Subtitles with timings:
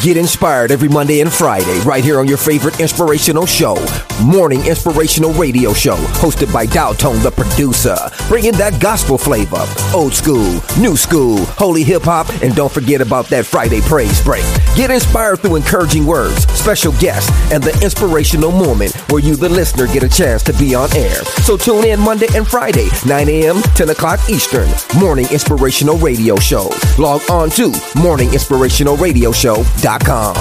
[0.00, 3.74] Get inspired every Monday and Friday right here on your favorite inspirational show,
[4.22, 7.96] Morning Inspirational Radio Show, hosted by Dowtone, the producer.
[8.28, 13.26] Bringing that gospel flavor, old school, new school, holy hip hop, and don't forget about
[13.26, 14.44] that Friday praise break.
[14.76, 19.86] Get inspired through encouraging words, special guests, and the inspirational moment where you, the listener,
[19.86, 21.24] get a chance to be on air.
[21.46, 24.68] So tune in Monday and Friday, 9 a.m., 10 o'clock Eastern,
[24.98, 26.68] Morning Inspirational Radio Show.
[26.98, 30.34] Log on to morninginspirationalradioshow.com.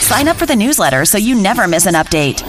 [0.00, 2.42] Sign up for the newsletter so you never miss an update.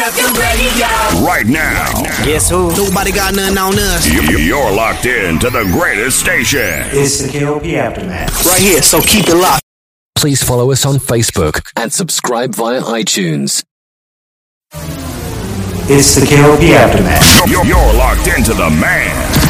[0.00, 1.92] Right now,
[2.24, 2.70] Guess who?
[2.74, 4.08] Nobody got nothing on us.
[4.08, 6.86] you- you're locked in to the greatest station.
[6.90, 8.46] It's the KLP Aftermath.
[8.46, 9.62] Right here, so keep it locked.
[10.16, 13.62] Please follow us on Facebook and subscribe via iTunes.
[15.92, 17.50] It's the KLP Aftermath.
[17.50, 19.49] You're, you're locked into the man.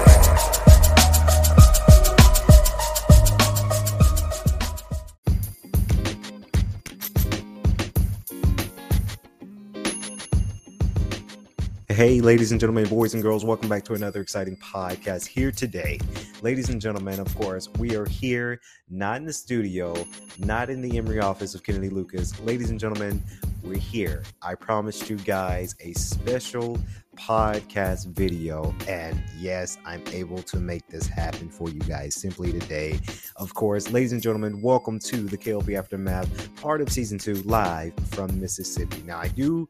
[11.91, 15.99] Hey, ladies and gentlemen, boys and girls, welcome back to another exciting podcast here today.
[16.41, 19.93] Ladies and gentlemen, of course, we are here, not in the studio,
[20.39, 22.39] not in the Emory office of Kennedy Lucas.
[22.39, 23.21] Ladies and gentlemen,
[23.61, 24.23] we're here.
[24.41, 26.79] I promised you guys a special
[27.15, 33.01] podcast video, and yes, I'm able to make this happen for you guys simply today.
[33.35, 37.91] Of course, ladies and gentlemen, welcome to the KLP Aftermath, part of season two, live
[38.11, 39.03] from Mississippi.
[39.05, 39.67] Now, I do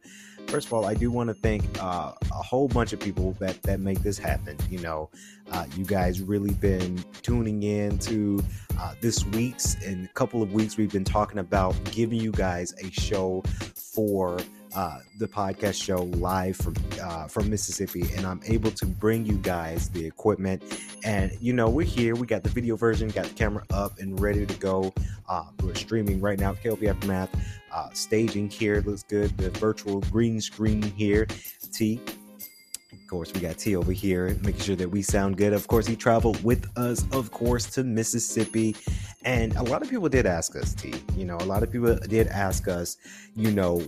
[0.47, 3.61] first of all, I do want to thank uh, a whole bunch of people that
[3.63, 4.57] that make this happen.
[4.69, 5.09] You know,
[5.51, 8.43] uh, you guys really been tuning in to
[8.79, 12.73] uh, this week's and a couple of weeks we've been talking about giving you guys
[12.83, 13.43] a show
[13.75, 14.39] for
[14.75, 19.37] uh, the podcast show live from uh, from Mississippi, and I'm able to bring you
[19.37, 20.63] guys the equipment.
[21.03, 22.15] And you know, we're here.
[22.15, 24.93] We got the video version, got the camera up and ready to go.
[25.27, 26.53] Uh, we're streaming right now.
[26.53, 27.29] KLP Aftermath
[27.73, 29.35] uh, staging here looks good.
[29.37, 31.27] The virtual green screen here.
[31.71, 31.99] T.
[32.93, 35.51] Of course, we got T over here, making sure that we sound good.
[35.51, 38.75] Of course, he traveled with us, of course, to Mississippi.
[39.25, 40.93] And a lot of people did ask us, T.
[41.17, 42.97] You know, a lot of people did ask us,
[43.35, 43.85] you know,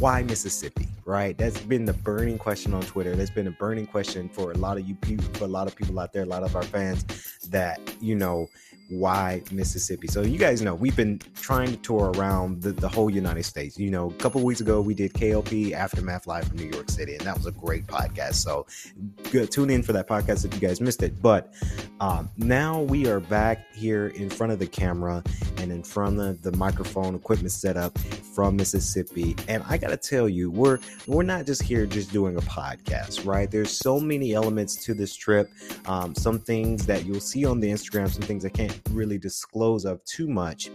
[0.00, 1.36] why Mississippi, right?
[1.36, 3.16] That's been the burning question on Twitter.
[3.16, 5.74] That's been a burning question for a lot of you people, for a lot of
[5.74, 7.04] people out there, a lot of our fans
[7.50, 8.48] that, you know,
[8.88, 10.06] why Mississippi.
[10.08, 13.78] So you guys know we've been trying to tour around the, the whole United States.
[13.78, 17.14] You know, a couple weeks ago we did KLP Aftermath Live from New York City,
[17.14, 18.34] and that was a great podcast.
[18.34, 18.66] So
[19.46, 21.20] tune in for that podcast if you guys missed it.
[21.20, 21.52] But
[22.00, 25.22] um, now we are back here in front of the camera
[25.58, 29.36] and in front of the microphone equipment setup from Mississippi.
[29.48, 33.50] And I gotta tell you, we're we're not just here just doing a podcast, right?
[33.50, 35.50] There's so many elements to this trip.
[35.86, 39.84] Um, some things that you'll see on the Instagram, some things I can't really disclose
[39.84, 40.70] of too much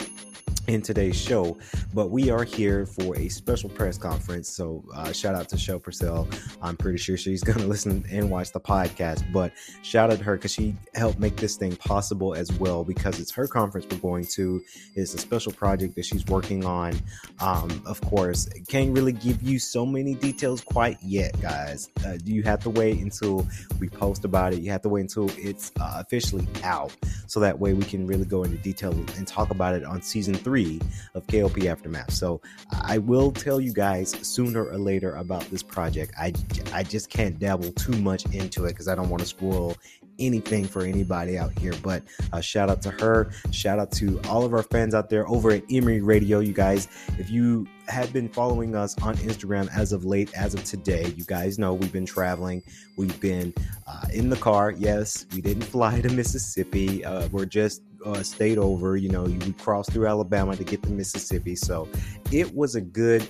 [0.68, 1.58] in today's show,
[1.94, 4.50] but we are here for a special press conference.
[4.50, 6.28] So, uh, shout out to Show Purcell.
[6.62, 9.52] I'm pretty sure she's going to listen and watch the podcast, but
[9.82, 13.32] shout out to her because she helped make this thing possible as well because it's
[13.32, 14.62] her conference we're going to.
[14.96, 16.94] It's a special project that she's working on.
[17.42, 21.90] Um, of course, can't really give you so many details quite yet, guys.
[22.06, 23.46] Uh, you have to wait until
[23.80, 24.60] we post about it.
[24.60, 26.96] You have to wait until it's uh, officially out
[27.28, 30.34] so that way we can really go into detail and talk about it on season
[30.34, 32.12] three of KLP Aftermath.
[32.12, 32.42] So
[32.72, 36.14] I will tell you guys sooner or later about this project.
[36.18, 36.34] I,
[36.74, 39.76] I just can't dabble too much into it because I don't want to spoil
[40.20, 41.74] anything for anybody out here.
[41.82, 43.32] But uh, shout out to her.
[43.52, 46.40] Shout out to all of our fans out there over at Emory Radio.
[46.40, 50.64] You guys, if you have been following us on Instagram as of late, as of
[50.64, 52.62] today, you guys know we've been traveling.
[52.98, 53.54] We've been
[53.88, 54.72] uh, in the car.
[54.72, 57.04] Yes, we didn't fly to Mississippi.
[57.04, 58.98] Uh, we're just uh, stayed over.
[58.98, 61.56] You know, we crossed through Alabama to get to Mississippi.
[61.56, 61.88] So
[62.32, 63.28] it was a good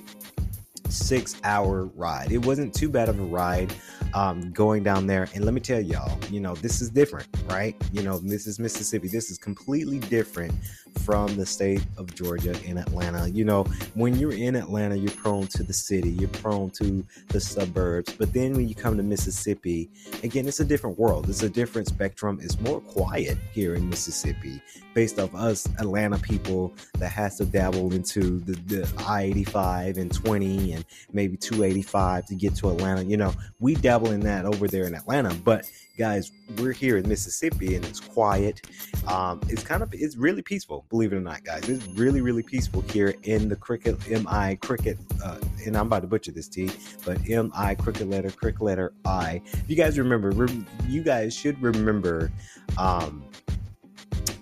[0.90, 2.32] six hour ride.
[2.32, 3.74] It wasn't too bad of a ride
[4.14, 5.28] um, going down there.
[5.34, 7.76] And let me tell y'all, you know, this is different, right?
[7.92, 9.08] You know, this is Mississippi.
[9.08, 10.54] This is completely different
[11.00, 13.30] from the state of Georgia in Atlanta.
[13.30, 13.64] You know,
[13.96, 18.14] when you're in Atlanta, you're prone to the city, you're prone to the suburbs.
[18.14, 19.90] But then when you come to Mississippi,
[20.24, 21.30] again, it's a different world.
[21.30, 22.40] It's a different spectrum.
[22.42, 24.62] It's more quiet here in Mississippi,
[24.94, 30.14] based off us Atlanta people that has to dabble into the, the I 85 and
[30.14, 33.04] 20 and maybe 285 to get to Atlanta.
[33.04, 35.34] You know, we dabble in that over there in Atlanta.
[35.34, 38.62] But guys, we're here in Mississippi and it's quiet.
[39.08, 41.70] Um, it's kind of it's really peaceful, believe it or not, guys.
[41.70, 46.08] It's really really peaceful here in the cricket MI cricket, uh, and I'm about to
[46.08, 46.72] butcher this T,
[47.06, 49.42] but MI cricket letter cricket letter I.
[49.46, 52.32] If you guys remember, re- you guys should remember.
[52.78, 53.24] Um,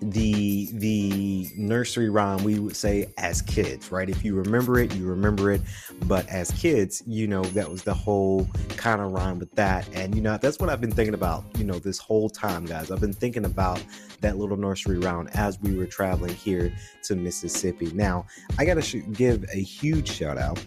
[0.02, 4.10] the the nursery rhyme we would say as kids right?
[4.10, 5.62] If you remember it you remember it.
[6.06, 9.88] But as kids you know that was the whole kind of rhyme with that.
[9.94, 12.92] And you know that's what i've been thinking about you know this whole time guys.
[12.92, 13.84] I've been thinking about
[14.22, 16.74] that little nursery rhyme as we were traveling here
[17.04, 17.92] to mississippi.
[17.94, 18.26] Now
[18.58, 20.64] i gotta sh- give a huge shout out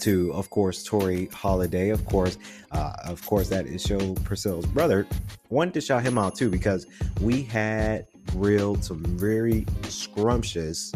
[0.00, 1.90] to, of course, Tori Holiday.
[1.90, 2.38] Of course,
[2.72, 5.06] uh, of course, that is Show Priscilla's brother.
[5.48, 6.86] Wanted to shout him out too because
[7.20, 10.92] we had grilled some very scrumptious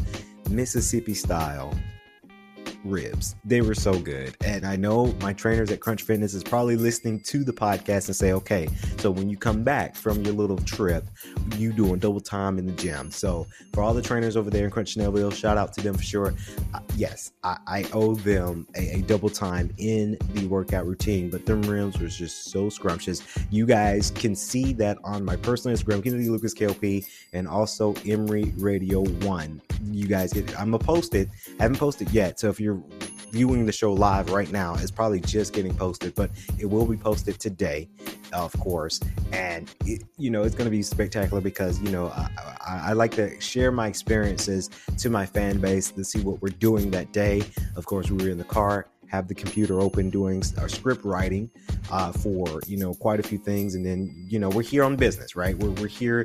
[0.50, 1.74] Mississippi style
[2.84, 3.36] ribs.
[3.44, 4.36] They were so good.
[4.44, 8.16] And I know my trainers at Crunch Fitness is probably listening to the podcast and
[8.16, 11.04] say, okay, so when you come back from your little trip,
[11.56, 13.10] you doing double time in the gym.
[13.10, 16.02] So for all the trainers over there in Crunch Snellville, shout out to them for
[16.02, 16.34] sure.
[16.72, 21.46] Uh, yes, I, I, owe them a, a, double time in the workout routine, but
[21.46, 23.22] them rims was just so scrumptious.
[23.50, 28.52] You guys can see that on my personal Instagram, Kennedy Lucas KLP, and also Emory
[28.56, 29.60] Radio One.
[29.84, 31.28] You guys, get, I'm gonna post it.
[31.58, 32.73] I haven't posted yet, so if you're
[33.34, 36.96] viewing the show live right now, it's probably just getting posted, but it will be
[36.96, 37.88] posted today,
[38.32, 39.00] of course.
[39.32, 42.28] And it, you know, it's going to be spectacular because you know I,
[42.64, 46.50] I, I, like to share my experiences to my fan base to see what we're
[46.50, 47.42] doing that day.
[47.74, 51.50] Of course, we were in the car have the computer open doing our script writing
[51.90, 53.74] uh, for you know quite a few things.
[53.74, 55.56] And then you know we're here on business right?
[55.56, 56.24] We're, we're here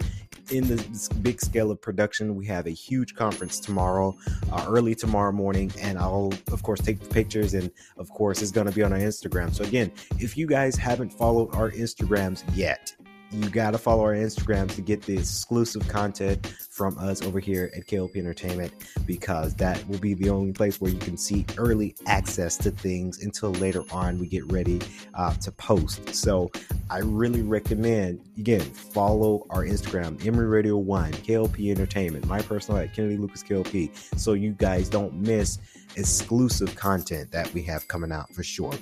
[0.52, 0.78] in the
[1.22, 2.36] big scale of production.
[2.36, 4.16] We have a huge conference tomorrow
[4.52, 5.72] uh, early tomorrow morning.
[5.80, 7.54] And i'll of course take the pictures.
[7.54, 9.54] And of course it's going to be on our instagram.
[9.54, 12.96] So again if you guys haven't followed our instagrams yet
[13.32, 17.72] you got to follow our Instagram to get the exclusive content from us over here
[17.76, 18.74] at KLP Entertainment
[19.06, 23.24] because that will be the only place where you can see early access to things
[23.24, 24.82] until later on we get ready
[25.14, 26.16] uh, to post.
[26.16, 26.50] So
[26.90, 32.94] I really recommend, again, follow our Instagram, Emory Radio 1, KLP Entertainment, my personal at
[32.94, 35.60] Kennedy Lucas KLP, so you guys don't miss
[35.96, 38.74] exclusive content that we have coming out for sure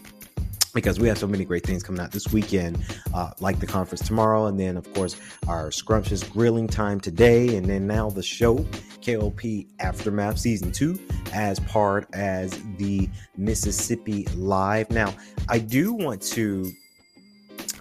[0.73, 2.83] because we have so many great things coming out this weekend,
[3.13, 5.15] uh, like the conference tomorrow, and then of course
[5.47, 8.57] our scrumptious grilling time today, and then now the show
[9.01, 10.99] KLP Aftermath Season Two
[11.33, 14.89] as part as the Mississippi Live.
[14.91, 15.13] Now,
[15.49, 16.71] I do want to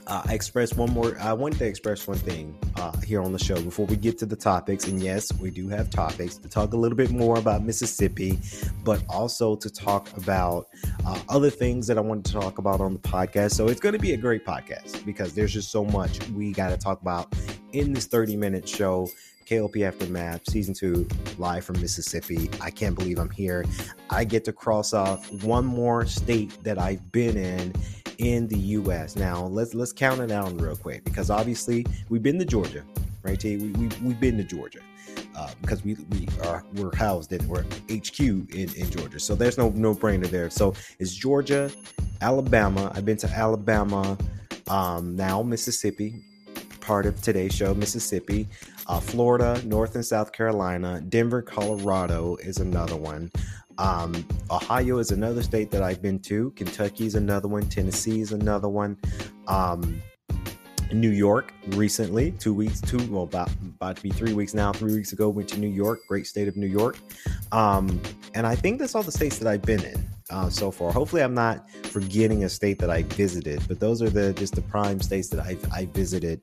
[0.07, 1.19] uh, I express one more.
[1.19, 4.27] I wanted to express one thing uh, here on the show before we get to
[4.27, 4.87] the topics.
[4.87, 8.39] And yes, we do have topics to talk a little bit more about Mississippi,
[8.85, 10.69] but also to talk about
[11.05, 13.53] uh, other things that I wanted to talk about on the podcast.
[13.53, 16.71] So it's going to be a great podcast because there's just so much we got
[16.71, 17.35] to talk about
[17.73, 19.09] in this 30 minute show.
[19.47, 21.07] KLP Aftermath, season two,
[21.39, 22.51] live from Mississippi.
[22.61, 23.65] I can't believe I'm here.
[24.11, 27.73] I get to cross off one more state that I've been in
[28.19, 29.17] in the U.S.
[29.17, 32.83] Now let's let's count it down real quick because obviously we've been to Georgia,
[33.23, 33.39] right?
[33.39, 33.57] T?
[33.57, 34.81] We, we we've been to Georgia
[35.37, 39.59] uh, because we we are we're housed in we're HQ in, in Georgia, so there's
[39.59, 40.51] no no brainer there.
[40.51, 41.71] So it's Georgia,
[42.21, 42.91] Alabama.
[42.95, 44.17] I've been to Alabama,
[44.69, 46.23] um, now Mississippi,
[46.81, 48.49] part of today's show, Mississippi.
[48.89, 53.33] Uh, Florida, North and South Carolina, Denver, Colorado is another one.
[53.79, 56.51] Um, Ohio is another state that I've been to.
[56.53, 57.69] Kentucky is another one.
[57.69, 58.97] Tennessee is another one.
[59.47, 60.01] Um,
[60.93, 64.73] New York recently, two weeks, two well about about to be three weeks now.
[64.73, 66.99] Three weeks ago, went to New York, great state of New York,
[67.53, 68.01] um,
[68.35, 70.93] and I think that's all the states that I've been in uh, so far.
[70.93, 74.63] Hopefully, I'm not forgetting a state that I visited, but those are the just the
[74.63, 76.41] prime states that I've I visited.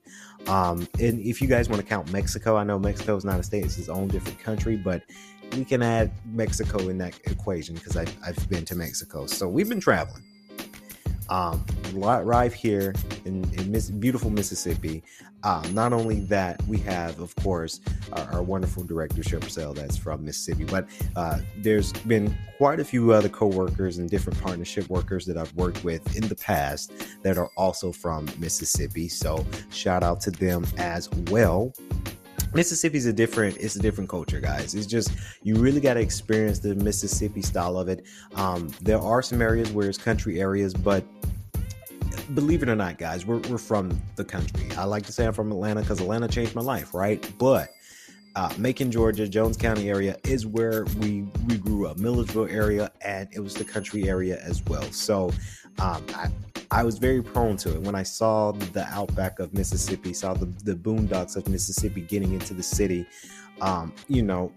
[0.48, 3.44] Um, and if you guys want to count Mexico, I know Mexico is not a
[3.44, 5.04] state; it's its own different country, but
[5.56, 9.26] we can add Mexico in that equation because I've, I've been to Mexico.
[9.26, 10.24] So we've been traveling.
[11.30, 12.94] Um, arrive here
[13.26, 15.04] in, in Miss, beautiful Mississippi.
[15.44, 17.82] Uh, not only that, we have, of course,
[18.12, 22.86] our, our wonderful director, Show Purcell, that's from Mississippi, but uh, there's been quite a
[22.86, 26.94] few other co-workers and different partnership workers that I've worked with in the past
[27.24, 29.08] that are also from Mississippi.
[29.08, 31.74] So shout out to them as well.
[32.54, 34.76] Mississippi's a different it's a different culture, guys.
[34.76, 38.06] It's just you really got to experience the Mississippi style of it.
[38.36, 41.04] Um, there are some areas where it's country areas, but
[42.34, 44.70] believe it or not, guys, we're, we're from the country.
[44.78, 47.28] I like to say I'm from Atlanta because Atlanta changed my life, right?
[47.38, 47.70] But
[48.36, 51.98] uh, Macon, Georgia, Jones County area is where we we grew up.
[51.98, 54.84] Milledgeville area, and it was the country area as well.
[54.92, 55.32] So
[55.80, 56.30] um, I,
[56.74, 60.48] I was very prone to it when I saw the outback of Mississippi, saw the,
[60.64, 63.06] the boondocks of Mississippi getting into the city.
[63.62, 64.52] Um, you know,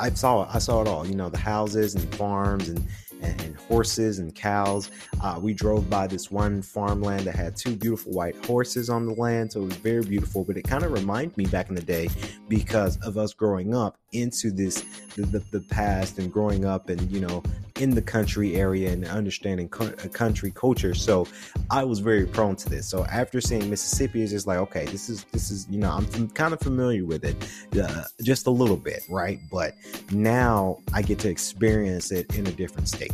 [0.00, 0.48] I saw.
[0.52, 1.06] I saw it all.
[1.06, 2.84] You know, the houses and farms and
[3.22, 4.90] and, and horses and cows.
[5.22, 9.14] Uh, we drove by this one farmland that had two beautiful white horses on the
[9.14, 10.42] land, so it was very beautiful.
[10.44, 12.08] But it kind of reminded me back in the day
[12.48, 14.82] because of us growing up into this
[15.14, 17.42] the, the, the past and growing up and you know
[17.80, 20.94] in the country area and understanding co- uh, country culture.
[20.94, 21.26] So
[21.70, 22.88] I was very prone to this.
[22.88, 26.28] So after seeing Mississippi, it's just like okay, this is this is you know I'm
[26.30, 27.36] kind of familiar with it,
[27.80, 29.38] uh, just a little bit, right?
[29.50, 29.74] But
[30.10, 33.12] now I get to experience it in a different state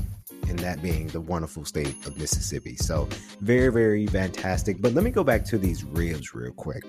[0.49, 2.76] and that being the wonderful state of Mississippi.
[2.76, 3.09] So,
[3.40, 4.80] very, very fantastic.
[4.80, 6.85] But let me go back to these ribs real quick.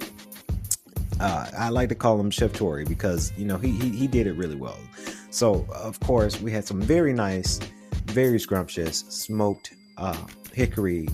[1.20, 4.28] Uh, I like to call him Chef Tory because you know he, he he did
[4.28, 4.78] it really well.
[5.36, 7.60] So of course we had some very nice,
[8.06, 10.16] very scrumptious smoked uh,
[10.54, 11.10] hickory,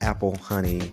[0.00, 0.92] apple honey,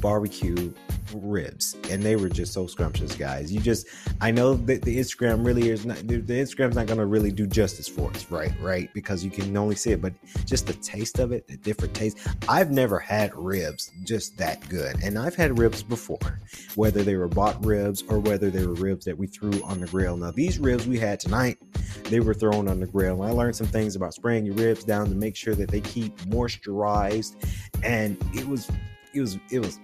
[0.00, 0.72] barbecue
[1.14, 3.52] ribs and they were just so scrumptious guys.
[3.52, 3.86] You just
[4.20, 7.88] i know that the instagram really is not the, instagram's not to really do justice
[7.88, 8.92] for us right right?
[8.94, 10.12] Because you can only see it but
[10.44, 12.18] just the taste of it the different taste.
[12.48, 16.40] I've never had ribs just that good and i've had ribs before
[16.74, 19.86] whether they were bought ribs or whether they were ribs that we threw on the
[19.86, 20.16] grill.
[20.16, 21.58] Now these ribs we had tonight
[22.04, 25.08] they were thrown on the grill i learned some things about spraying your ribs down
[25.08, 27.34] to make sure that they keep moisturized
[27.82, 28.70] and it was
[29.14, 29.80] it was it was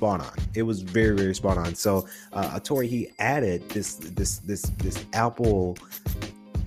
[0.00, 0.32] spot on.
[0.54, 1.74] It was very very spot on.
[1.74, 5.76] So uh, Tori he added this this this this apple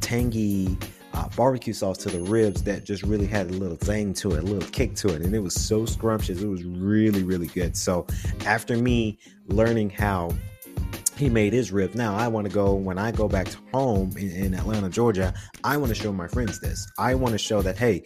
[0.01, 0.77] tangy
[1.15, 4.39] uh, barbecue sauce to the ribs that just really had a little thing to it,
[4.39, 6.43] a little kick to it, and it was so scrumptious.
[6.43, 7.75] It was really really good.
[7.75, 8.05] So
[8.45, 10.29] after me learning how
[11.17, 11.95] he made his ribs.
[11.95, 15.33] Now I want to go when I go back home in, in Atlanta, Georgia.
[15.63, 16.87] I want to show my friends this.
[16.99, 18.03] I want to show that hey,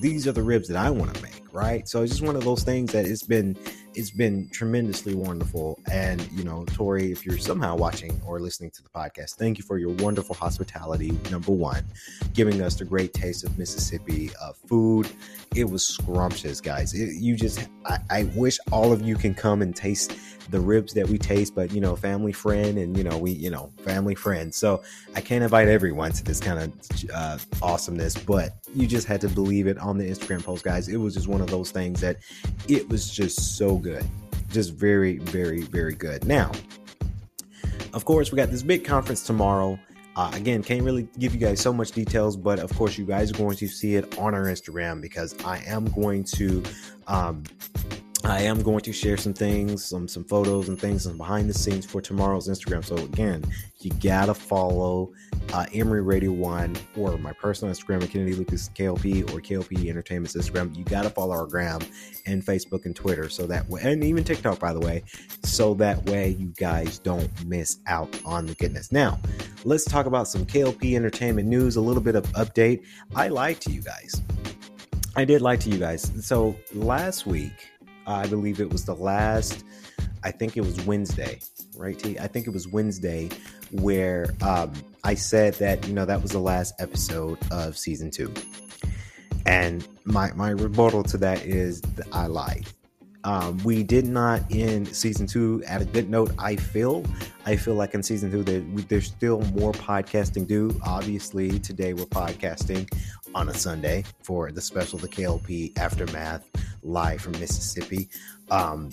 [0.00, 1.88] these are the ribs that I want to make, right?
[1.88, 3.56] So it's just one of those things that it's been
[3.98, 5.76] it's been tremendously wonderful.
[5.90, 9.64] And you know, Tori, if you're somehow watching or listening to the podcast, thank you
[9.64, 11.18] for your wonderful hospitality.
[11.32, 11.84] Number one,
[12.32, 15.08] giving us the great taste of Mississippi uh, food.
[15.56, 16.94] It was scrumptious, guys.
[16.94, 20.16] It, you just, I, I wish all of you can come and taste
[20.50, 23.50] the ribs that we taste, but you know, family friend, and you know, we, you
[23.50, 24.54] know, family friend.
[24.54, 24.82] So
[25.14, 29.28] I can't invite everyone to this kind of uh, awesomeness, but you just had to
[29.28, 30.88] believe it on the Instagram post, guys.
[30.88, 32.18] It was just one of those things that
[32.68, 33.87] it was just so good,
[34.50, 36.24] just very, very, very good.
[36.24, 36.52] Now,
[37.94, 39.78] of course, we got this big conference tomorrow.
[40.16, 43.30] Uh, again, can't really give you guys so much details, but of course, you guys
[43.30, 46.62] are going to see it on our Instagram because I am going to
[47.06, 47.44] um,
[48.28, 51.54] I am going to share some things, some some photos and things, some behind the
[51.54, 52.84] scenes for tomorrow's Instagram.
[52.84, 53.42] So again,
[53.80, 55.12] you gotta follow
[55.54, 60.76] uh, Emory Radio One or my personal Instagram Kennedy Lucas KLP or KLP Entertainment's Instagram.
[60.76, 61.80] You gotta follow our gram
[62.26, 65.04] and Facebook and Twitter so that way, and even TikTok, by the way,
[65.42, 68.92] so that way you guys don't miss out on the goodness.
[68.92, 69.18] Now,
[69.64, 71.76] let's talk about some KLP Entertainment news.
[71.76, 72.84] A little bit of update.
[73.14, 74.20] I lied to you guys.
[75.16, 76.12] I did lie to you guys.
[76.20, 77.70] So last week
[78.08, 79.64] I believe it was the last,
[80.24, 81.40] I think it was Wednesday,
[81.76, 81.98] right?
[81.98, 82.18] T?
[82.18, 83.28] I think it was Wednesday
[83.70, 84.72] where um,
[85.04, 88.32] I said that, you know, that was the last episode of season two.
[89.46, 92.66] And my, my rebuttal to that is that I lied.
[93.24, 96.32] Um, we did not end season two at a good note.
[96.38, 97.04] I feel,
[97.44, 100.74] I feel like in season two we, there's still more podcasting due.
[100.86, 102.90] Obviously, today we're podcasting
[103.34, 106.48] on a Sunday for the special, the KLP aftermath
[106.82, 108.08] live from Mississippi.
[108.50, 108.90] Um,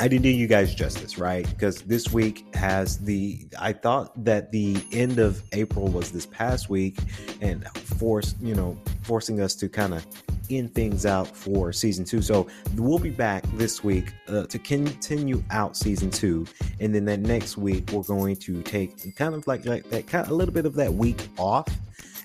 [0.00, 1.48] I didn't do you guys justice, right?
[1.48, 3.46] Because this week has the.
[3.60, 6.98] I thought that the end of April was this past week,
[7.40, 10.04] and force you know forcing us to kind of
[10.50, 12.20] end things out for season two.
[12.20, 16.46] So we'll be back this week uh, to continue out season two,
[16.80, 20.24] and then that next week we're going to take kind of like like that kind
[20.26, 21.68] of a little bit of that week off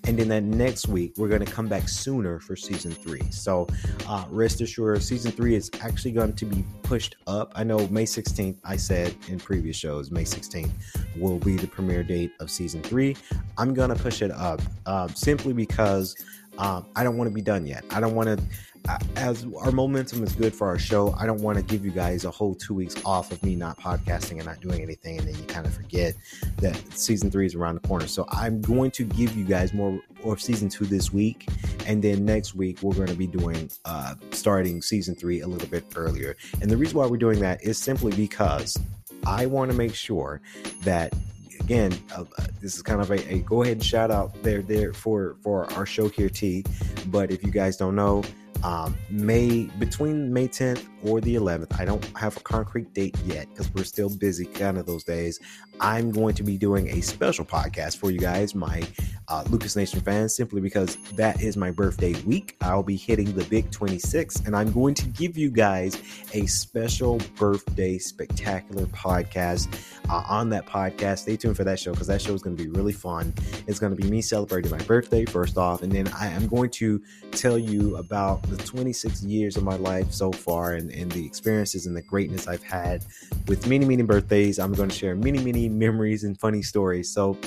[0.06, 3.22] and then that next week, we're going to come back sooner for season three.
[3.30, 3.68] So
[4.08, 7.52] uh, rest assured, season three is actually going to be pushed up.
[7.56, 10.72] I know May 16th, I said in previous shows, May 16th
[11.18, 13.18] will be the premiere date of season three.
[13.58, 16.16] I'm going to push it up uh, simply because
[16.58, 17.84] um, I don't want to be done yet.
[17.92, 18.44] I don't want to
[19.16, 22.26] as our momentum is good for our show, I don't want to give you guys
[22.26, 25.36] a whole two weeks off of me not podcasting and not doing anything, and then
[25.36, 26.16] you kind of forget
[26.58, 28.08] that season three is around the corner.
[28.08, 31.48] So I'm going to give you guys more of season two this week,
[31.86, 35.68] and then next week we're going to be doing uh, starting season three a little
[35.68, 36.36] bit earlier.
[36.62, 38.78] And the reason why we're doing that is simply because
[39.26, 40.42] I want to make sure
[40.84, 41.14] that
[41.60, 42.24] again, uh,
[42.62, 45.72] this is kind of a, a, go ahead and shout out there there for for
[45.74, 46.64] our show here, T.
[47.08, 48.24] But if you guys don't know,
[48.64, 51.80] um, May between May 10th or the 11th.
[51.80, 55.40] I don't have a concrete date yet because we're still busy kind of those days.
[55.80, 58.82] I'm going to be doing a special podcast for you guys, my
[59.28, 62.56] uh, Lucas Nation fans, simply because that is my birthday week.
[62.62, 66.02] I'll be hitting the big 26, and I'm going to give you guys
[66.34, 69.68] a special birthday spectacular podcast.
[70.10, 72.64] Uh, on that podcast, stay tuned for that show because that show is going to
[72.64, 73.34] be really fun.
[73.68, 76.70] It's going to be me celebrating my birthday first off, and then I am going
[76.72, 77.02] to
[77.32, 81.86] tell you about the 26 years of my life so far and, and the experiences
[81.86, 83.06] and the greatness I've had
[83.48, 84.60] with many, many birthdays.
[84.60, 87.10] I'm going to share many, many memories and funny stories.
[87.10, 87.38] So,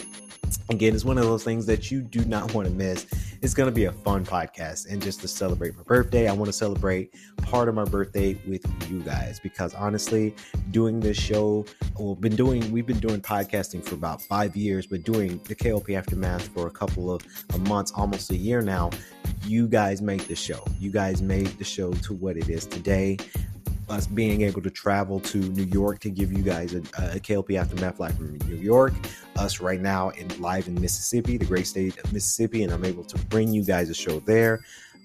[0.69, 3.07] again, it's one of those things that you do not want to miss.
[3.43, 4.93] It's going to be a fun podcast.
[4.93, 8.63] And just to celebrate my birthday, I want to celebrate part of my birthday with
[8.91, 10.35] you guys because honestly,
[10.73, 11.65] doing this show,
[11.99, 15.97] well, been doing, we've been doing podcasting for about five years, but doing the KLP
[15.97, 17.25] Aftermath for a couple of
[17.61, 18.91] months, almost a year now.
[19.47, 20.63] You guys made the show.
[20.79, 23.17] You guys made the show to what it is today
[23.91, 27.59] us being able to travel to New York to give you guys a, a KLP
[27.59, 28.95] Aftermath live from New York,
[29.37, 33.05] us right now in live in Mississippi, the great state of Mississippi, and I'm able
[33.05, 34.61] to bring you guys a show there.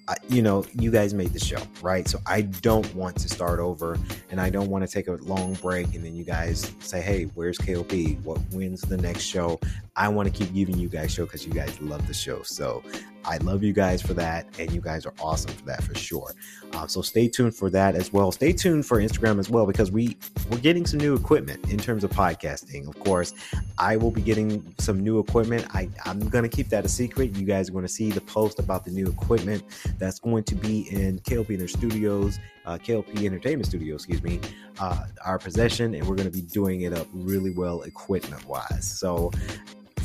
[0.07, 2.07] Uh, you know, you guys made the show, right?
[2.07, 3.97] So I don't want to start over
[4.29, 7.23] and I don't want to take a long break and then you guys say, hey,
[7.33, 8.23] where's KLP?
[8.23, 9.59] What wins the next show?
[9.95, 12.43] I want to keep giving you guys show because you guys love the show.
[12.43, 12.83] So
[13.25, 16.33] I love you guys for that, and you guys are awesome for that for sure.
[16.73, 18.31] Uh, so stay tuned for that as well.
[18.31, 20.17] Stay tuned for Instagram as well because we
[20.49, 22.87] we're getting some new equipment in terms of podcasting.
[22.87, 23.33] Of course,
[23.77, 25.65] I will be getting some new equipment.
[25.73, 27.35] I I'm gonna keep that a secret.
[27.35, 29.63] You guys are to see the post about the new equipment
[29.97, 34.39] that's going to be in KLP Inner Studios, uh, KLP Entertainment Studio, excuse me,
[34.79, 38.85] uh, our possession, and we're to be doing it up really well equipment wise.
[38.85, 39.31] So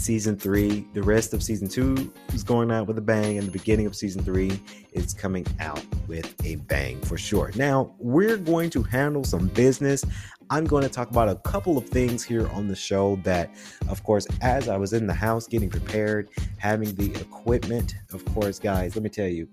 [0.01, 0.87] season three.
[0.95, 3.95] The rest of season two is going out with a bang, and the beginning of
[3.95, 4.61] season three
[4.93, 7.53] is coming out with a bang for sure.
[7.55, 10.05] Now, we're going to handle some business.
[10.49, 13.51] I'm going to talk about a couple of things here on the show that,
[13.89, 18.59] of course, as I was in the house getting prepared, having the equipment, of course,
[18.59, 19.49] guys, let me tell you,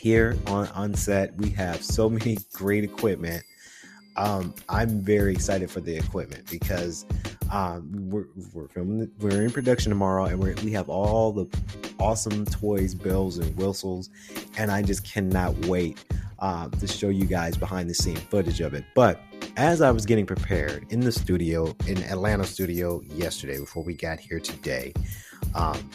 [0.00, 3.44] here on, on set, we have so many great equipment.
[4.16, 7.06] Um, I'm very excited for the equipment because
[7.52, 11.46] um, we're, we're filming, we're in production tomorrow, and we we have all the
[11.98, 14.08] awesome toys, bells, and whistles,
[14.56, 16.02] and I just cannot wait
[16.38, 18.84] uh, to show you guys behind the scene footage of it.
[18.94, 19.20] But
[19.58, 24.18] as I was getting prepared in the studio, in Atlanta studio yesterday before we got
[24.18, 24.94] here today,
[25.54, 25.90] um,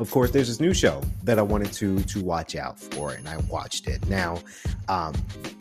[0.00, 3.28] of course, there's this new show that I wanted to to watch out for, and
[3.28, 4.04] I watched it.
[4.08, 4.40] Now,
[4.88, 5.14] um,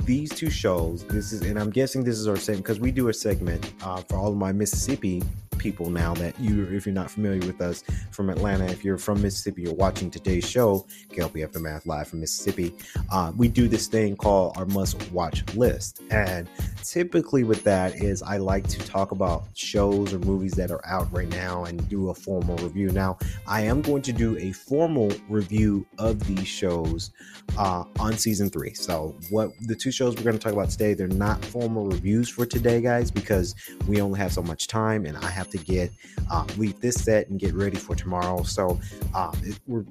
[0.10, 3.10] these two shows, this is, and I'm guessing this is our segment because we do
[3.10, 5.22] a segment uh, for all of my Mississippi
[5.60, 9.22] people now that you, if you're not familiar with us from Atlanta, if you're from
[9.22, 12.74] Mississippi, you're watching today's show, KLP Aftermath Live from Mississippi.
[13.12, 16.02] Uh, we do this thing called our must watch list.
[16.10, 16.50] And
[16.84, 21.12] typically with that is I like to talk about shows or movies that are out
[21.12, 22.90] right now and do a formal review.
[22.90, 23.18] Now,
[23.48, 27.12] I am going to do a formal review of these shows
[27.58, 28.74] uh, on season three.
[28.74, 32.30] So, what the two shows we're going to talk about today, they're not formal reviews
[32.30, 33.56] for today, guys, because
[33.88, 35.92] we only have so much time and I have to get
[36.32, 38.44] uh, leave this set and get ready for tomorrow.
[38.44, 38.80] So
[39.16, 39.86] um, it, we're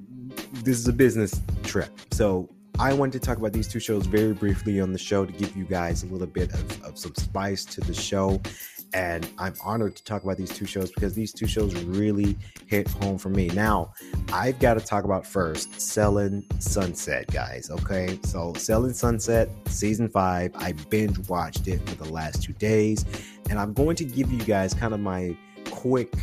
[0.63, 1.91] this is a business trip.
[2.11, 5.33] So I wanted to talk about these two shows very briefly on the show to
[5.33, 8.41] give you guys a little bit of, of some spice to the show.
[8.93, 12.87] And I'm honored to talk about these two shows because these two shows really hit
[12.87, 13.47] home for me.
[13.49, 13.93] Now,
[14.31, 17.69] I've got to talk about first Selling Sunset, guys.
[17.69, 18.17] Okay.
[18.23, 23.05] So, Selling Sunset, season five, I binge watched it for the last two days.
[23.49, 25.35] And I'm going to give you guys kind of my
[25.71, 26.13] quick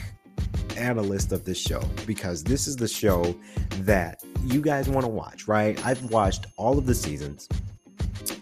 [0.77, 3.35] analyst of this show because this is the show
[3.81, 5.85] that you guys want to watch, right?
[5.85, 7.49] I've watched all of the seasons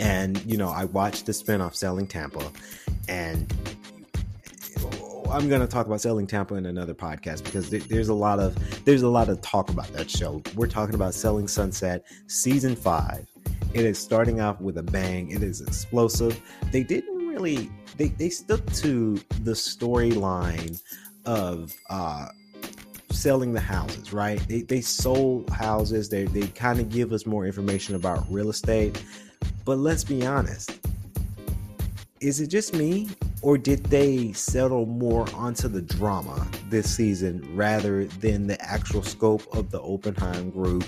[0.01, 2.51] and, you know, I watched the spinoff Selling Tampa
[3.09, 3.53] and
[5.31, 8.57] I'm going to talk about Selling Tampa in another podcast because there's a lot of
[8.85, 10.43] there's a lot of talk about that show.
[10.55, 13.27] We're talking about Selling Sunset season 5.
[13.73, 15.31] It is starting off with a bang.
[15.31, 16.40] It is explosive.
[16.71, 20.81] They didn't really they they stuck to the storyline
[21.25, 22.29] of uh
[23.11, 24.39] selling the houses, right?
[24.49, 26.09] They, they sold houses.
[26.09, 29.03] They, they kind of give us more information about real estate.
[29.65, 30.79] But let's be honest.
[32.21, 33.09] Is it just me?
[33.43, 39.43] Or did they settle more onto the drama this season rather than the actual scope
[39.55, 40.85] of the Oppenheim group?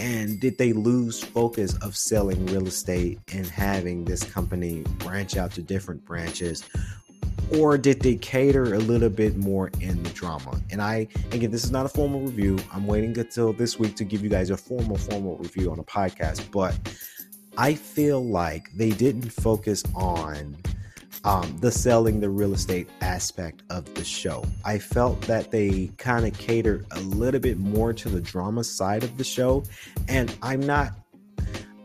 [0.00, 5.52] And did they lose focus of selling real estate and having this company branch out
[5.52, 6.64] to different branches?
[7.58, 10.60] or did they cater a little bit more in the drama?
[10.70, 12.58] And I, again, this is not a formal review.
[12.72, 15.82] I'm waiting until this week to give you guys a formal, formal review on a
[15.82, 16.50] podcast.
[16.52, 16.78] But
[17.58, 20.56] I feel like they didn't focus on
[21.24, 24.44] um, the selling the real estate aspect of the show.
[24.64, 29.04] I felt that they kind of catered a little bit more to the drama side
[29.04, 29.64] of the show.
[30.08, 30.92] And I'm not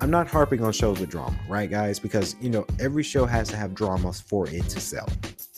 [0.02, 2.00] I'm not harping on shows with drama, right, guys?
[2.00, 5.08] Because you know every show has to have dramas for it to sell.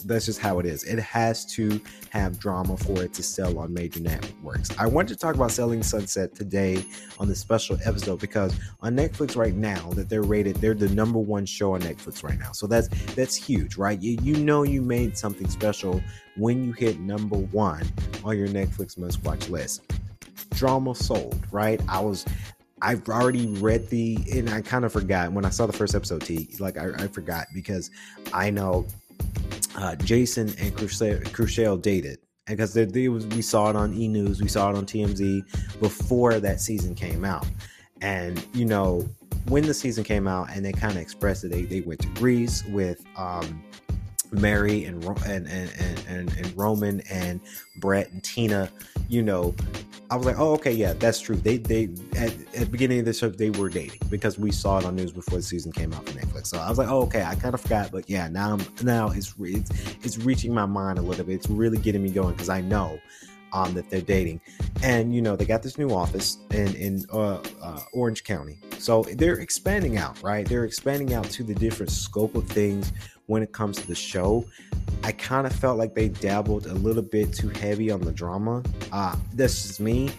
[0.05, 0.83] That's just how it is.
[0.83, 1.81] It has to
[2.11, 4.69] have drama for it to sell on major networks.
[4.77, 6.85] I wanted to talk about Selling Sunset today
[7.19, 11.19] on this special episode because on Netflix right now that they're rated, they're the number
[11.19, 12.51] one show on Netflix right now.
[12.51, 13.99] So that's that's huge, right?
[13.99, 16.01] You, you know you made something special
[16.35, 17.83] when you hit number one
[18.23, 19.81] on your Netflix must watch list
[20.51, 21.81] drama sold, right?
[21.87, 22.25] I was
[22.81, 26.21] I've already read the, and I kind of forgot when I saw the first episode.
[26.21, 27.89] T like I, I forgot because
[28.33, 28.85] I know
[29.77, 32.19] uh, Jason and Chrishell dated.
[32.45, 35.79] Because they, they was, we saw it on E News, we saw it on TMZ
[35.81, 37.45] before that season came out,
[38.01, 39.05] and you know
[39.49, 42.07] when the season came out and they kind of expressed it, they they went to
[42.09, 43.61] Greece with um,
[44.31, 45.71] Mary and and, and
[46.07, 47.41] and and Romain and
[47.77, 48.71] Brett and Tina,
[49.09, 49.53] you know,
[50.09, 51.35] I was like, oh, okay, yeah, that's true.
[51.35, 54.79] They they at, at the beginning of the show they were dating because we saw
[54.79, 56.47] it on news before the season came out for Netflix.
[56.47, 59.09] So I was like, oh, okay, I kind of forgot, but yeah, now I'm, now
[59.09, 59.71] it's, it's
[60.03, 61.35] it's reaching my mind a little bit.
[61.35, 62.99] It's really getting me going because I know
[63.51, 64.39] um, that they're dating,
[64.81, 69.03] and you know they got this new office in in uh, uh, Orange County, so
[69.15, 70.47] they're expanding out, right?
[70.47, 72.93] They're expanding out to the different scope of things
[73.27, 74.43] when it comes to the show.
[75.03, 78.63] I kind of felt like they dabbled a little bit too heavy on the drama.
[78.91, 80.09] Uh, this is me.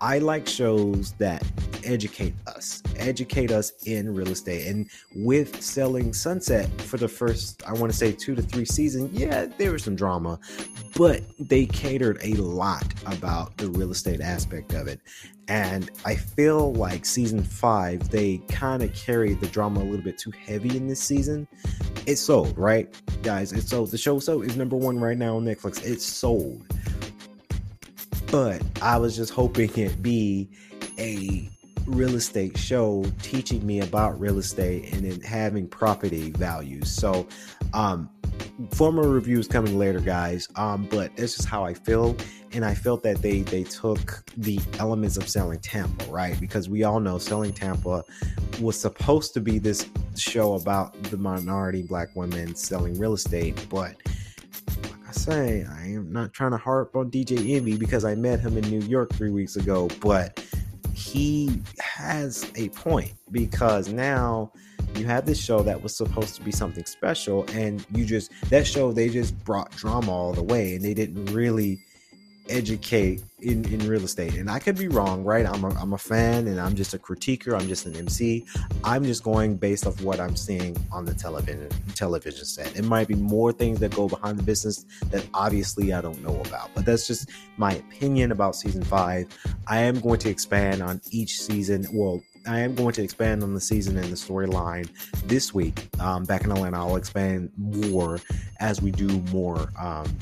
[0.00, 1.42] I like shows that
[1.90, 4.66] educate us, educate us in real estate.
[4.66, 9.12] And with selling Sunset for the first, I want to say two to three seasons,
[9.12, 10.38] yeah, there was some drama,
[10.96, 15.00] but they catered a lot about the real estate aspect of it.
[15.48, 20.16] And I feel like season five, they kind of carried the drama a little bit
[20.16, 21.48] too heavy in this season.
[22.06, 22.88] It sold, right?
[23.22, 23.90] Guys, it sold.
[23.90, 25.84] The show so is number one right now on Netflix.
[25.84, 26.64] It sold
[28.30, 30.48] but I was just hoping it be
[30.98, 31.50] a
[31.86, 36.90] real estate show teaching me about real estate and then having property values.
[36.90, 37.26] So,
[37.72, 38.08] um,
[38.72, 40.48] formal reviews coming later, guys.
[40.56, 42.16] Um, but this is how I feel,
[42.52, 46.38] and I felt that they they took the elements of selling Tampa, right?
[46.40, 48.04] Because we all know selling Tampa
[48.60, 53.96] was supposed to be this show about the minority black women selling real estate, but
[54.82, 58.40] like I say, I am not trying to harp on DJ Envy because I met
[58.40, 60.44] him in New York three weeks ago, but
[61.00, 64.52] he has a point because now
[64.94, 68.66] you have this show that was supposed to be something special, and you just that
[68.66, 71.80] show they just brought drama all the way, and they didn't really
[72.48, 74.34] educate in, in real estate.
[74.34, 75.46] And I could be wrong, right?
[75.46, 77.58] I'm a, I'm a fan and I'm just a critiquer.
[77.58, 78.44] I'm just an MC.
[78.84, 82.76] I'm just going based off what I'm seeing on the television television set.
[82.76, 86.40] It might be more things that go behind the business that obviously I don't know
[86.46, 86.70] about.
[86.74, 89.26] But that's just my opinion about season five.
[89.66, 91.86] I am going to expand on each season.
[91.92, 94.88] Well, I am going to expand on the season and the storyline
[95.26, 95.88] this week.
[96.00, 98.20] Um, back in Atlanta, I'll expand more
[98.60, 100.16] as we do more um,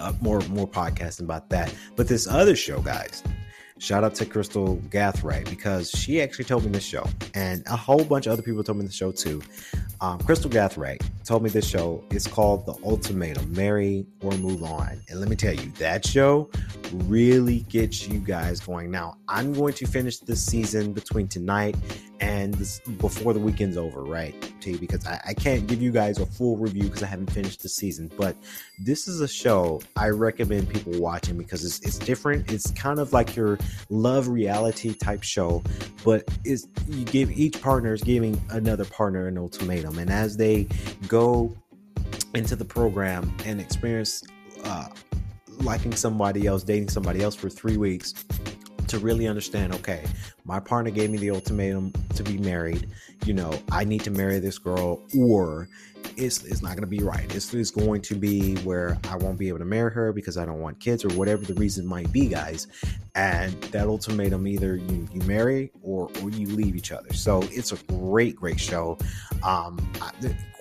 [0.00, 1.74] uh, more more podcasting about that.
[1.96, 3.22] But this other show, guys,
[3.78, 8.04] shout out to Crystal Gathright because she actually told me this show, and a whole
[8.04, 9.42] bunch of other people told me the show too.
[10.02, 14.98] Um, Crystal Gathright told me this show is called The Ultimatum Marry or Move On.
[15.08, 16.50] And let me tell you, that show
[16.92, 18.90] really gets you guys going.
[18.90, 21.76] Now, I'm going to finish this season between tonight
[22.20, 24.34] and this, before the weekend's over, right?
[24.60, 27.62] T, because I, I can't give you guys a full review because I haven't finished
[27.62, 28.10] the season.
[28.16, 28.36] But
[28.78, 32.50] this is a show I recommend people watching because it's, it's different.
[32.50, 35.62] It's kind of like your love reality type show,
[36.04, 40.68] but it's you give each partner is giving another partner an ultimatum, and as they
[41.08, 41.56] go
[42.34, 44.22] into the program and experience
[44.64, 44.88] uh,
[45.60, 48.14] liking somebody else, dating somebody else for three weeks
[48.90, 50.04] to really understand okay,
[50.44, 52.88] my partner gave me the ultimatum to be married.
[53.24, 55.68] You know, I need to marry this girl, or
[56.16, 57.32] it's it's not going to be right.
[57.34, 60.44] It's, it's going to be where I won't be able to marry her because I
[60.44, 62.66] don't want kids or whatever the reason might be, guys.
[63.14, 67.12] And that ultimatum either you, you marry or or you leave each other.
[67.12, 68.98] So it's a great great show.
[69.42, 70.10] Um, I,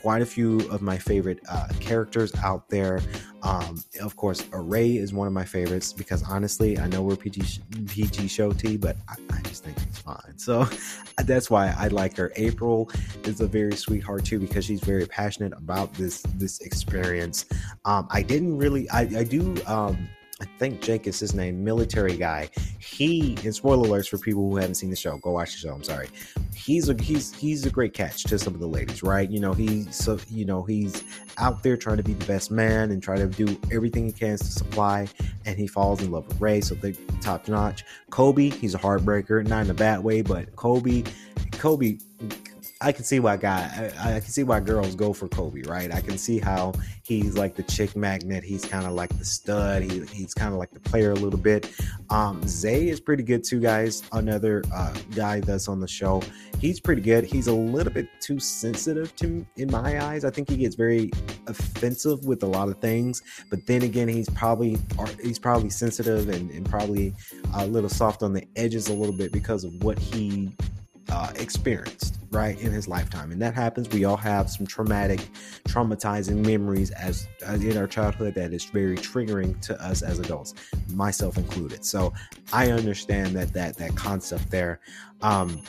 [0.02, 3.02] quite a few of my favorite uh, characters out there.
[3.44, 7.62] Um, of course, Array is one of my favorites because honestly, I know we're PG
[7.88, 10.38] PG show T, but I, I just think it's fine.
[10.38, 10.68] So
[11.26, 12.32] that's why I like her.
[12.38, 12.90] April
[13.26, 17.46] is a very sweetheart too because she's very passionate about this this experience.
[17.86, 19.56] Um, I didn't really, I, I do.
[19.68, 20.08] Um,
[20.42, 22.50] I think Jake is his name, military guy.
[22.80, 25.74] He, and spoiler alerts for people who haven't seen the show, go watch the show.
[25.74, 26.08] I'm sorry.
[26.56, 29.30] He's a he's he's a great catch to some of the ladies, right?
[29.30, 31.04] You know, he's so you know he's
[31.38, 34.38] out there trying to be the best man and try to do everything he can
[34.38, 35.08] to supply,
[35.46, 37.84] and he falls in love with Rae, so they top notch.
[38.10, 41.04] Colby, he's a heartbreaker, not in a bad way, but Colby,
[41.52, 42.00] Colby
[42.82, 45.94] I can see why guy I, I, can see why girls go for Colby, right?
[45.94, 48.42] I can see how he's like the chick magnet.
[48.42, 49.84] He's kind of like the stud.
[49.84, 51.70] He, he's kind of like the player a little bit.
[52.10, 54.04] Um, Zay is pretty good too, guys.
[54.14, 56.22] Another uh, guy that's on the show.
[56.60, 57.26] He's pretty good.
[57.26, 60.24] He's a little bit too sensitive to in my eyes.
[60.24, 61.12] I think he gets very
[61.48, 63.22] offensive with a lot of things.
[63.50, 64.78] But then again, he's probably
[65.22, 67.14] he's probably sensitive and, and probably
[67.56, 70.56] a little soft on the edges a little bit because of what he
[71.12, 73.32] uh, experienced right in his lifetime.
[73.32, 73.90] And that happens.
[73.90, 75.28] We all have some traumatic
[75.68, 80.54] traumatizing memories as, as in our childhood that is very triggering to us as adults
[80.90, 81.84] myself included.
[81.86, 82.14] So
[82.54, 84.80] i understand that that that concept there.
[85.22, 85.62] Um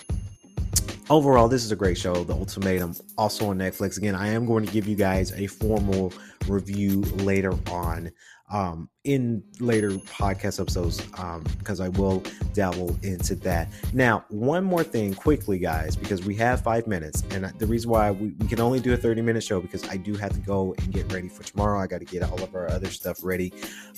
[1.09, 3.97] overall this is a great show the ultimatum also on netflix.
[3.97, 6.13] Again i am going to give you guys a formal
[6.47, 8.11] review later on.
[8.53, 13.69] Um, in later podcast episodes um, because I will dabble into that.
[13.95, 18.11] Now, one more thing quickly, guys, because we have five minutes, and the reason why
[18.11, 20.75] we, we can only do a 30 minute show because I do have to go
[20.79, 21.81] and get ready for tomorrow.
[21.81, 23.55] I got to get all of our other stuff ready.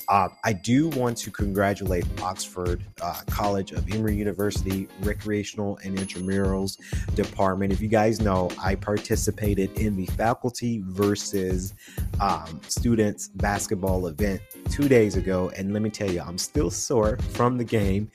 [0.09, 6.79] Uh, I do want to congratulate Oxford uh, College of Emory University Recreational and Intramurals
[7.17, 7.73] Department.
[7.73, 11.75] If you guys know, I participated in the faculty versus
[12.21, 15.51] um, students basketball event two days ago.
[15.57, 18.11] And let me tell you, I'm still sore from the game,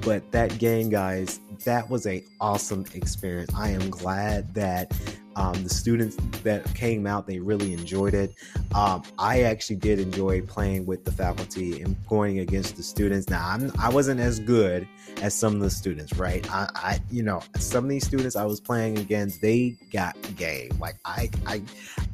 [0.00, 3.50] but that game, guys, that was a awesome experience.
[3.54, 4.92] I am glad that
[5.36, 8.34] um, the students that came out, they really enjoyed it.
[8.74, 13.28] Um, I actually did enjoy playing with the faculty and going against the students.
[13.28, 14.86] Now, I'm, I wasn't as good
[15.22, 16.46] as some of the students, right?
[16.52, 20.70] I, I, you know, some of these students I was playing against, they got game.
[20.78, 21.62] Like I, I,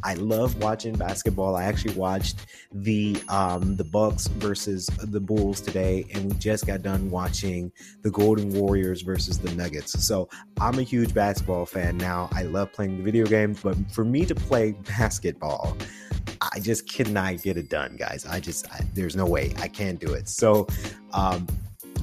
[0.02, 1.56] I love watching basketball.
[1.56, 6.82] I actually watched the um, the Bucks versus the Bulls today, and we just got
[6.82, 10.04] done watching the Golden Warriors versus the Nuggets.
[10.04, 10.28] So
[10.60, 12.28] I'm a huge basketball fan now.
[12.32, 15.76] I love playing the video games, but for me to play basketball,
[16.40, 18.26] I just cannot get it done, guys.
[18.26, 20.28] I just I, there's no way I can't do it.
[20.28, 20.66] So
[21.12, 21.46] um,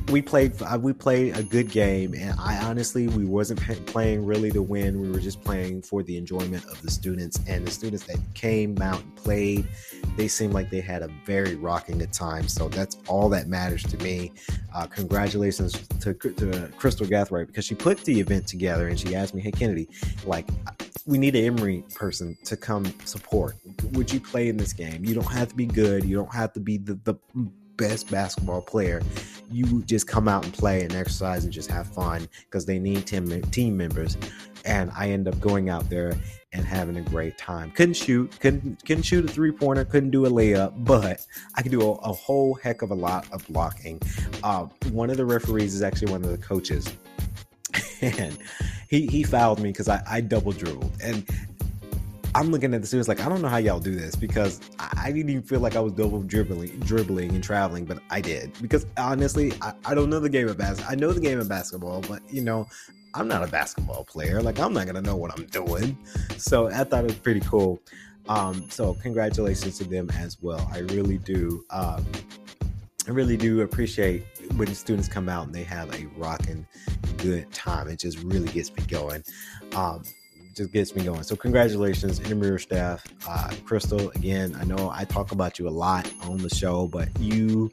[0.09, 4.51] we played uh, we played a good game and i honestly we wasn't playing really
[4.51, 8.05] to win we were just playing for the enjoyment of the students and the students
[8.05, 9.67] that came out and played
[10.15, 13.81] they seemed like they had a very rocking good time so that's all that matters
[13.81, 14.31] to me
[14.75, 19.33] uh, congratulations to, to crystal gathright because she put the event together and she asked
[19.33, 19.89] me hey kennedy
[20.25, 20.47] like
[21.07, 23.55] we need an Emory person to come support.
[23.91, 25.05] Would you play in this game?
[25.05, 26.03] You don't have to be good.
[26.03, 27.15] You don't have to be the, the
[27.77, 29.01] best basketball player.
[29.51, 33.05] You just come out and play and exercise and just have fun because they need
[33.05, 34.17] team, team members.
[34.65, 36.17] And I end up going out there
[36.55, 37.69] and having a great time.
[37.71, 41.71] Couldn't shoot, couldn't couldn't shoot a three pointer, couldn't do a layup, but I could
[41.71, 44.01] do a, a whole heck of a lot of blocking.
[44.41, 46.91] Uh, one of the referees is actually one of the coaches,
[48.01, 48.37] and
[48.89, 51.27] he he fouled me because I, I double dribbled, and
[52.35, 55.09] I'm looking at the students like I don't know how y'all do this because I,
[55.09, 58.85] didn't even feel like I was double dribbling, dribbling and traveling, but I did because
[58.97, 60.91] honestly I, I don't know the game of basketball.
[60.91, 62.67] I know the game of basketball, but you know
[63.13, 64.41] I'm not a basketball player.
[64.41, 65.97] Like I'm not gonna know what I'm doing.
[66.35, 67.79] So I thought it was pretty cool.
[68.27, 70.69] Um, so congratulations to them as well.
[70.73, 71.63] I really do.
[71.69, 72.05] Um,
[73.07, 74.25] I really do appreciate
[74.57, 76.67] when students come out and they have a rocking
[77.17, 77.87] good time.
[77.87, 79.23] It just really gets me going.
[79.73, 80.03] Um,
[80.55, 81.23] just gets me going.
[81.23, 84.09] So congratulations, Intramural staff, uh, Crystal.
[84.11, 87.71] Again, I know I talk about you a lot on the show, but you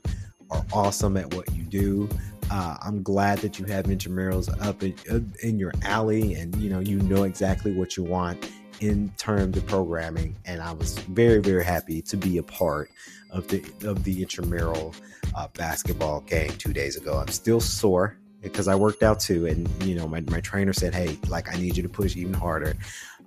[0.50, 2.08] are awesome at what you do.
[2.50, 6.80] Uh, I'm glad that you have intramurals up in, in your alley, and you know
[6.80, 10.36] you know exactly what you want in terms of programming.
[10.44, 12.90] And I was very very happy to be a part
[13.30, 14.94] of the of the intramural
[15.34, 17.16] uh, basketball game two days ago.
[17.16, 19.46] I'm still sore because I worked out too.
[19.46, 22.34] And, you know, my, my trainer said, Hey, like, I need you to push even
[22.34, 22.76] harder.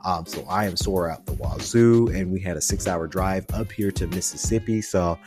[0.03, 3.45] Um, so I am sore out the wazoo, and we had a six hour drive
[3.53, 4.81] up here to Mississippi.
[4.81, 5.17] So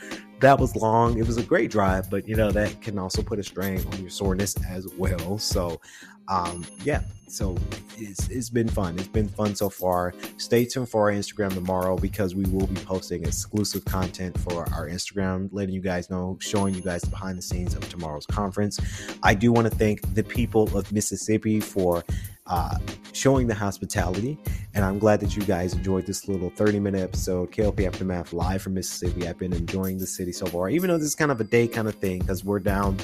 [0.41, 1.19] that was long.
[1.19, 4.01] It was a great drive, but you know, that can also put a strain on
[4.01, 5.39] your soreness as well.
[5.39, 5.81] So,
[6.29, 7.57] um, yeah, so
[7.97, 8.99] it's, it's been fun.
[8.99, 10.15] It's been fun so far.
[10.37, 14.89] Stay tuned for our Instagram tomorrow because we will be posting exclusive content for our
[14.89, 18.81] Instagram, letting you guys know, showing you guys behind the scenes of tomorrow's conference.
[19.23, 22.05] I do want to thank the people of Mississippi for
[22.49, 22.79] uh,
[23.13, 24.39] showing the hospitality.
[24.75, 28.63] And I'm glad that you guys enjoyed this little 30 minute episode, KLP Aftermath live
[28.63, 29.29] from Mississippi.
[29.29, 31.69] I've been enjoying the city so far, even though this is kind of a day
[31.69, 32.99] kind of thing because we're down,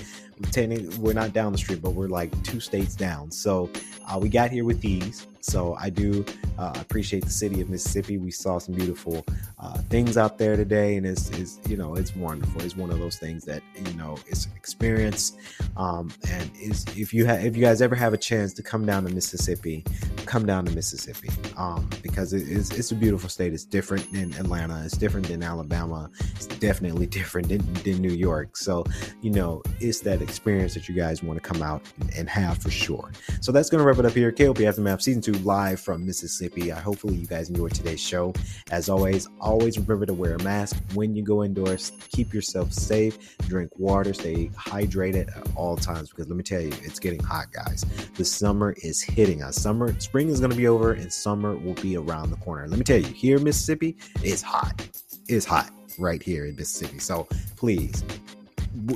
[0.99, 3.31] we're not down the street, but we're like two states down.
[3.31, 3.71] So
[4.18, 5.27] we got here with ease.
[5.45, 6.25] So I do
[6.59, 8.17] uh, appreciate the city of Mississippi.
[8.17, 9.25] We saw some beautiful
[9.59, 12.63] uh, things out there today, and it's, it's, you know it's wonderful.
[12.63, 15.37] It's one of those things that you know it's an experience,
[15.77, 19.05] um, and is if you if you guys ever have a chance to come down
[19.05, 19.85] to Mississippi,
[20.25, 21.29] come down to Mississippi
[21.59, 23.53] um, because it is it's a beautiful state.
[23.53, 24.83] It's different than Atlanta.
[24.85, 26.11] It's different than Alabama.
[26.37, 28.57] It's definitely different than, than New York.
[28.57, 28.85] So
[29.21, 32.59] you know it's that experience that you guys want to come out and, and have
[32.59, 33.13] for sure.
[33.43, 34.33] So that's gonna wrap it up here.
[34.33, 36.73] KLP Aftermath Season Two live from Mississippi.
[36.73, 38.33] I hopefully you guys enjoyed today's show.
[38.70, 41.92] As always, always remember to wear a mask when you go indoors.
[42.11, 43.37] Keep yourself safe.
[43.38, 44.14] Drink water.
[44.14, 47.85] Stay hydrated at all times because let me tell you, it's getting hot, guys.
[48.14, 49.57] The summer is hitting us.
[49.57, 52.66] Summer, spring is going to be over, and summer will be around the corner.
[52.68, 54.87] Let me tell you, here in Mississippi, it's hot.
[55.29, 56.99] It's hot right here in Mississippi.
[56.99, 58.05] So please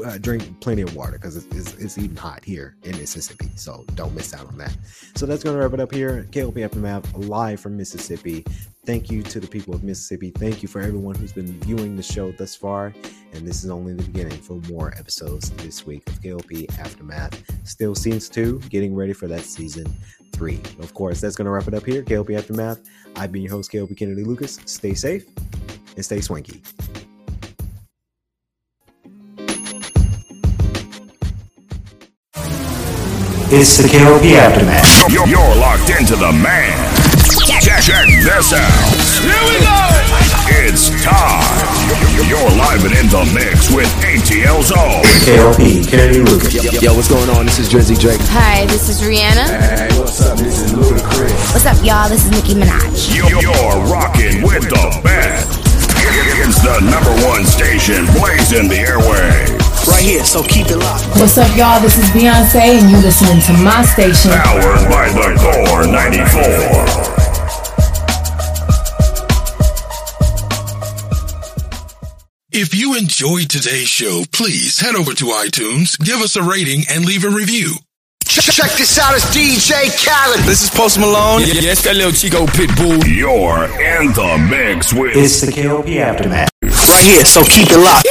[0.04, 3.48] uh, drink plenty of water because it's, it's, it's, even hot here in Mississippi.
[3.56, 4.76] So don't miss out on that.
[5.14, 6.26] So that's going to wrap it up here.
[6.30, 8.44] KLP Aftermath live from Mississippi.
[8.86, 10.30] Thank you to the people of Mississippi.
[10.30, 12.94] Thank you for everyone who's been viewing the show thus far.
[13.32, 17.42] And this is only the beginning for more episodes this week of KLP Aftermath.
[17.68, 19.86] Still seasons two, getting ready for that season
[20.32, 20.60] three.
[20.80, 22.02] Of course, that's going to wrap it up here.
[22.02, 22.80] KLP Aftermath.
[23.16, 24.58] I've been your host, KLP Kennedy Lucas.
[24.64, 25.26] Stay safe
[25.96, 26.62] and stay swanky.
[33.50, 34.84] It's the KLP Aftermath.
[35.08, 36.76] You're, you're locked into the man.
[37.64, 38.76] Check, check this out.
[39.24, 39.80] Here we go.
[40.68, 41.40] It's time.
[42.28, 45.00] You're live and in the mix with ATL Zone.
[45.24, 46.52] KLP, Kennedy Lucas.
[46.60, 47.46] Yo, yo, what's going on?
[47.46, 48.20] This is Drizzy Drake.
[48.36, 49.48] Hi, this is Rihanna.
[49.48, 50.36] Hey, what's up?
[50.36, 51.32] This is Ludacris.
[51.56, 52.06] What's up, y'all?
[52.10, 53.16] This is Nicki Minaj.
[53.16, 55.56] You're, you're rocking with the best.
[56.44, 59.67] It's the number one station blazing the airway.
[59.88, 61.06] Right here, so keep it locked.
[61.18, 61.80] What's up, y'all?
[61.80, 64.30] This is Beyonce, and you listening to my station.
[64.32, 67.18] Powered by the Core 94.
[72.52, 77.06] If you enjoyed today's show, please head over to iTunes, give us a rating, and
[77.06, 77.74] leave a review.
[78.26, 80.40] Check, check this out, it's DJ Khaled.
[80.40, 81.40] This is Post Malone.
[81.40, 83.06] Yeah, yeah, that little Chico Pitbull.
[83.06, 86.50] You're in the mix with It's the KLP Aftermath.
[86.62, 88.06] Right here, so keep it locked.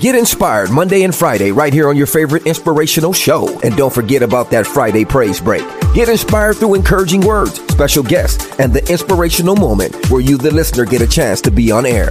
[0.00, 3.60] Get inspired Monday and Friday right here on your favorite inspirational show.
[3.60, 5.62] And don't forget about that Friday praise break.
[5.92, 10.86] Get inspired through encouraging words, special guests, and the inspirational moment where you, the listener,
[10.86, 12.10] get a chance to be on air.